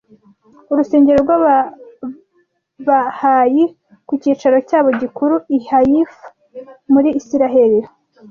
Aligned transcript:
Urusengero 0.71 1.17
rw’Ababahayi 1.25 3.63
ku 4.07 4.13
cyicaro 4.21 4.57
cyabo 4.69 4.89
gikuru 5.01 5.35
i 5.57 5.59
Haifa 5.67 6.27
muri 6.93 7.09
Isirayeli 7.19 7.79